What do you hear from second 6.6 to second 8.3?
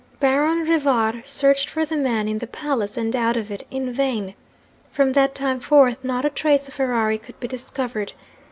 of Ferrari could be discovered.